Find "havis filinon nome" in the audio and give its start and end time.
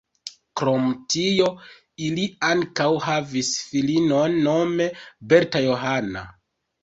3.07-4.87